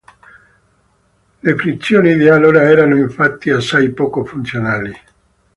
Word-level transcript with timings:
Le 1.43 1.55
frizioni 1.55 2.15
di 2.15 2.27
allora 2.27 2.63
erano 2.63 2.97
infatti 2.97 3.51
assai 3.51 3.91
poco 3.93 4.25
funzionali. 4.25 4.91